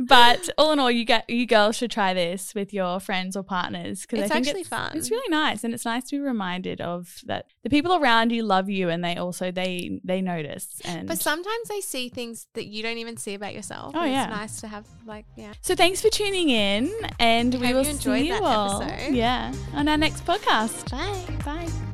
[0.10, 3.44] But all in all, you get you girls should try this with your friends or
[3.44, 4.92] partners because I It's actually it's, fun.
[4.98, 8.42] It's really nice, and it's nice to be reminded of that the people around you
[8.42, 10.82] love you, and they also they they notice.
[10.84, 13.94] And but sometimes they see things that you don't even see about yourself.
[13.96, 14.24] Oh, yeah.
[14.24, 15.54] It's nice to have like yeah.
[15.62, 18.82] So thanks for tuning in, and we Hope will you enjoyed see you that all.
[18.82, 19.14] episode.
[19.14, 20.90] Yeah, on our next podcast.
[20.90, 21.36] Bye.
[21.46, 21.89] Bye.